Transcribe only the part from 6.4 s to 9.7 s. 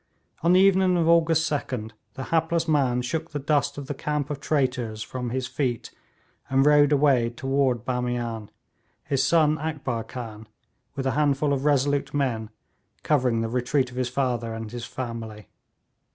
and rode away toward Bamian, his son